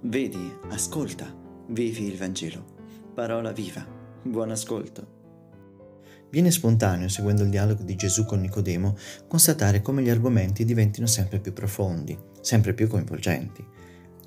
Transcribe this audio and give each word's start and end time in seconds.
Vedi, 0.00 0.56
ascolta, 0.68 1.26
vivi 1.70 2.04
il 2.04 2.16
Vangelo. 2.16 2.64
Parola 3.12 3.50
viva. 3.50 3.84
Buon 4.22 4.52
ascolto. 4.52 5.16
Viene 6.30 6.52
spontaneo, 6.52 7.08
seguendo 7.08 7.42
il 7.42 7.50
dialogo 7.50 7.82
di 7.82 7.96
Gesù 7.96 8.24
con 8.24 8.40
Nicodemo, 8.40 8.96
constatare 9.26 9.82
come 9.82 10.02
gli 10.02 10.08
argomenti 10.08 10.64
diventino 10.64 11.08
sempre 11.08 11.40
più 11.40 11.52
profondi, 11.52 12.16
sempre 12.40 12.74
più 12.74 12.86
coinvolgenti. 12.86 13.66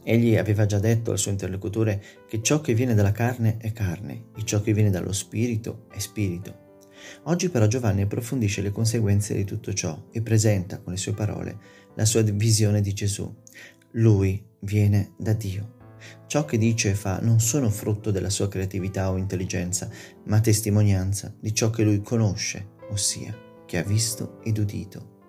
Egli 0.04 0.36
aveva 0.36 0.66
già 0.66 0.78
detto 0.78 1.12
al 1.12 1.18
suo 1.18 1.32
interlocutore 1.32 2.04
che 2.28 2.42
ciò 2.42 2.60
che 2.60 2.74
viene 2.74 2.94
dalla 2.94 3.14
carne 3.14 3.56
è 3.56 3.72
carne 3.72 4.26
e 4.36 4.44
ciò 4.44 4.60
che 4.60 4.74
viene 4.74 4.90
dallo 4.90 5.14
spirito 5.14 5.86
è 5.90 6.00
spirito. 6.00 6.80
Oggi 7.24 7.48
però 7.48 7.66
Giovanni 7.68 8.02
approfondisce 8.02 8.62
le 8.62 8.72
conseguenze 8.72 9.36
di 9.36 9.46
tutto 9.46 9.72
ciò 9.74 10.08
e 10.12 10.22
presenta 10.22 10.80
con 10.80 10.92
le 10.92 11.00
sue 11.00 11.14
parole 11.14 11.58
la 11.96 12.04
sua 12.04 12.24
visione 12.24 12.82
di 12.82 12.92
Gesù. 12.92 13.34
Lui 13.92 14.50
viene 14.62 15.14
da 15.18 15.34
Dio. 15.34 15.80
Ciò 16.28 16.46
che 16.46 16.58
dice 16.58 16.92
e 16.92 16.96
fa 16.96 17.20
non 17.20 17.40
sono 17.40 17.70
frutto 17.70 18.10
della 18.12 18.30
sua 18.30 18.48
creatività 18.48 19.12
o 19.12 19.18
intelligenza, 19.18 19.90
ma 20.26 20.40
testimonianza 20.40 21.34
di 21.40 21.54
ciò 21.54 21.70
che 21.70 21.84
lui 21.84 22.02
conosce, 22.02 22.72
ossia 22.90 23.36
che 23.66 23.78
ha 23.78 23.84
visto 23.84 24.40
ed 24.44 24.58
udito. 24.58 25.20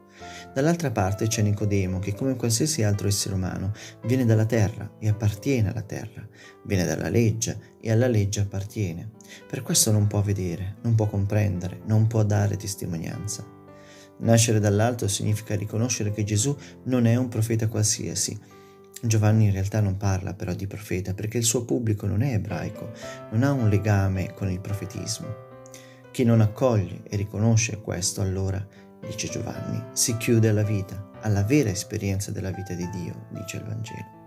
Dall'altra 0.55 0.91
parte 0.91 1.27
c'è 1.27 1.43
Nicodemo 1.43 1.99
che 1.99 2.15
come 2.15 2.37
qualsiasi 2.37 2.83
altro 2.83 3.09
essere 3.09 3.35
umano 3.35 3.73
viene 4.05 4.25
dalla 4.25 4.45
terra 4.45 4.97
e 4.99 5.09
appartiene 5.09 5.71
alla 5.71 5.83
terra, 5.83 6.27
viene 6.65 6.85
dalla 6.85 7.09
legge 7.09 7.77
e 7.81 7.91
alla 7.91 8.07
legge 8.07 8.41
appartiene. 8.41 9.13
Per 9.49 9.63
questo 9.63 9.91
non 9.91 10.07
può 10.07 10.21
vedere, 10.21 10.77
non 10.83 10.95
può 10.95 11.07
comprendere, 11.07 11.81
non 11.87 12.07
può 12.07 12.23
dare 12.23 12.57
testimonianza. 12.57 13.45
Nascere 14.19 14.61
dall'alto 14.61 15.09
significa 15.09 15.57
riconoscere 15.57 16.13
che 16.13 16.23
Gesù 16.23 16.57
non 16.85 17.07
è 17.07 17.17
un 17.17 17.29
profeta 17.29 17.67
qualsiasi. 17.67 18.39
Giovanni 19.05 19.47
in 19.47 19.53
realtà 19.53 19.81
non 19.81 19.97
parla 19.97 20.33
però 20.33 20.55
di 20.55 20.69
profeta 20.69 21.13
perché 21.13 21.37
il 21.37 21.43
suo 21.43 21.65
pubblico 21.65 22.07
non 22.07 22.23
è 22.23 22.35
ebraico, 22.35 22.93
non 23.33 23.43
ha 23.43 23.51
un 23.51 23.69
legame 23.69 24.33
con 24.33 24.49
il 24.49 24.61
profetismo. 24.61 25.51
Chi 26.13 26.23
non 26.23 26.41
accoglie 26.41 27.03
e 27.09 27.17
riconosce 27.17 27.81
questo 27.81 28.21
allora 28.21 28.65
dice 29.05 29.29
Giovanni, 29.29 29.83
si 29.93 30.17
chiude 30.19 30.51
alla 30.51 30.63
vita, 30.63 31.11
alla 31.23 31.43
vera 31.43 31.71
esperienza 31.71 32.31
della 32.31 32.53
vita 32.53 32.75
di 32.75 32.89
Dio, 32.91 33.27
dice 33.31 33.57
il 33.57 33.65
Vangelo. 33.65 34.21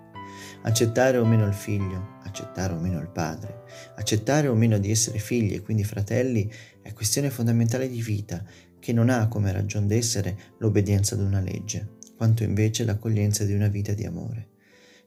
Accettare 0.63 1.19
o 1.19 1.25
meno 1.25 1.45
il 1.47 1.53
figlio, 1.53 2.17
accettare 2.23 2.73
o 2.73 2.77
meno 2.77 2.99
il 2.99 3.07
padre, 3.07 3.63
accettare 3.95 4.49
o 4.49 4.55
meno 4.55 4.77
di 4.77 4.91
essere 4.91 5.19
figli 5.19 5.53
e 5.53 5.61
quindi 5.61 5.85
fratelli 5.85 6.51
è 6.81 6.91
questione 6.91 7.29
fondamentale 7.29 7.87
di 7.87 8.01
vita 8.01 8.43
che 8.77 8.91
non 8.91 9.09
ha 9.09 9.29
come 9.29 9.53
ragion 9.53 9.87
d'essere 9.87 10.37
l'obbedienza 10.57 11.15
ad 11.15 11.21
una 11.21 11.39
legge, 11.39 11.93
quanto 12.17 12.43
invece 12.43 12.83
l'accoglienza 12.83 13.45
di 13.45 13.53
una 13.53 13.69
vita 13.69 13.93
di 13.93 14.03
amore. 14.03 14.49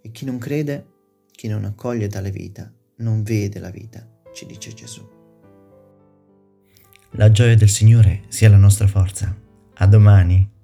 E 0.00 0.10
chi 0.10 0.24
non 0.24 0.38
crede, 0.38 0.86
chi 1.30 1.48
non 1.48 1.64
accoglie 1.64 2.08
tale 2.08 2.30
vita, 2.30 2.72
non 2.96 3.22
vede 3.22 3.58
la 3.58 3.70
vita, 3.70 4.06
ci 4.32 4.46
dice 4.46 4.72
Gesù. 4.74 5.06
La 7.12 7.30
gioia 7.30 7.56
del 7.56 7.68
Signore 7.68 8.24
sia 8.28 8.50
la 8.50 8.56
nostra 8.56 8.86
forza. 8.86 9.34
A 9.74 9.86
domani. 9.86 10.56